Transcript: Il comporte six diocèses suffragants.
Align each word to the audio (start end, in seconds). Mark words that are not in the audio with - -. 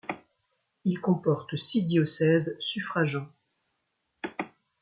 Il 0.83 0.99
comporte 0.99 1.55
six 1.57 1.83
diocèses 1.85 2.57
suffragants. 2.59 3.29